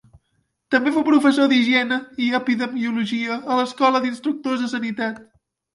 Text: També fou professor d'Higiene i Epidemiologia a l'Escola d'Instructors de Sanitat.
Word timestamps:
També 0.75 0.93
fou 0.95 1.05
professor 1.09 1.51
d'Higiene 1.51 1.99
i 2.29 2.31
Epidemiologia 2.39 3.39
a 3.57 3.61
l'Escola 3.61 4.05
d'Instructors 4.07 4.67
de 4.67 4.77
Sanitat. 4.79 5.27